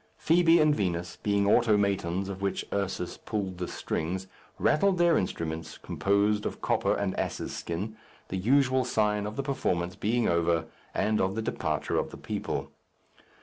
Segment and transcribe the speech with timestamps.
[0.17, 4.25] Fibi and Vinos, being automatons of which Ursus pulled the strings,
[4.57, 7.95] rattled their instruments, composed of copper and ass's skin
[8.29, 12.71] the usual sign of the performance being over and of the departure of the people.